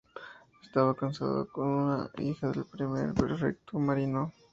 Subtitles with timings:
[0.63, 4.33] Estaba casado con una hija del primer prefecto Marino.